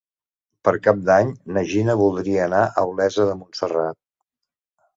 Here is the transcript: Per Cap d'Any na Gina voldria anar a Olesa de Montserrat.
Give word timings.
Per 0.67 0.71
Cap 0.87 1.03
d'Any 1.09 1.29
na 1.59 1.63
Gina 1.75 1.97
voldria 2.01 2.41
anar 2.47 2.63
a 2.83 2.87
Olesa 2.95 3.29
de 3.31 3.39
Montserrat. 3.45 4.03